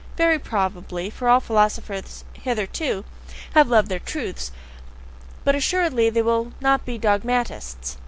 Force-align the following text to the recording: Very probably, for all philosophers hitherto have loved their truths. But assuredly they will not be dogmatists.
Very 0.17 0.39
probably, 0.39 1.11
for 1.11 1.29
all 1.29 1.39
philosophers 1.39 2.23
hitherto 2.33 3.05
have 3.53 3.69
loved 3.69 3.87
their 3.87 3.99
truths. 3.99 4.51
But 5.43 5.53
assuredly 5.53 6.09
they 6.09 6.23
will 6.23 6.53
not 6.59 6.85
be 6.87 6.97
dogmatists. 6.97 7.99